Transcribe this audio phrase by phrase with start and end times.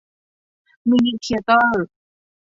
[0.89, 1.85] มินิเธียเตอร์